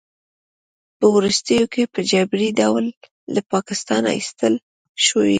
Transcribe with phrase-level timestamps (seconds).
[0.97, 2.85] په وروستیو کې په جبري ډول
[3.33, 4.53] له پاکستانه ایستل
[5.05, 5.29] شوی